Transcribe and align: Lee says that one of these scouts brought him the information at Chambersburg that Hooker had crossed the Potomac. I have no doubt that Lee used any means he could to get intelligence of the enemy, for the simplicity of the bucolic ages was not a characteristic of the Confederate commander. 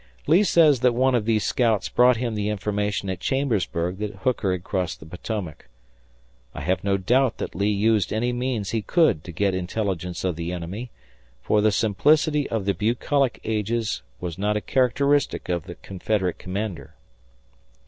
Lee 0.25 0.41
says 0.43 0.79
that 0.79 0.93
one 0.95 1.13
of 1.13 1.25
these 1.25 1.43
scouts 1.43 1.87
brought 1.87 2.17
him 2.17 2.33
the 2.33 2.49
information 2.49 3.07
at 3.07 3.19
Chambersburg 3.19 3.99
that 3.99 4.15
Hooker 4.23 4.51
had 4.51 4.63
crossed 4.63 4.99
the 4.99 5.05
Potomac. 5.05 5.67
I 6.55 6.61
have 6.61 6.83
no 6.83 6.97
doubt 6.97 7.37
that 7.37 7.53
Lee 7.53 7.69
used 7.69 8.11
any 8.11 8.33
means 8.33 8.71
he 8.71 8.81
could 8.81 9.23
to 9.25 9.31
get 9.31 9.53
intelligence 9.53 10.23
of 10.23 10.37
the 10.37 10.51
enemy, 10.51 10.89
for 11.43 11.61
the 11.61 11.71
simplicity 11.71 12.49
of 12.49 12.65
the 12.65 12.73
bucolic 12.73 13.39
ages 13.43 14.01
was 14.19 14.39
not 14.39 14.57
a 14.57 14.61
characteristic 14.61 15.49
of 15.49 15.65
the 15.65 15.75
Confederate 15.75 16.39
commander. 16.39 16.95